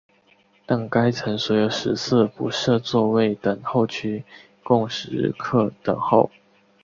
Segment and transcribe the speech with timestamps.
[0.65, 4.23] 但该层所有食肆不设座位等候区
[4.63, 6.31] 供食客等候。